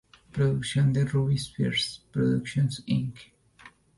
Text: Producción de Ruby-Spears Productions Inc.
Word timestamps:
Producción 0.31 0.91
de 0.93 1.05
Ruby-Spears 1.05 2.07
Productions 2.11 2.81
Inc. 2.87 3.15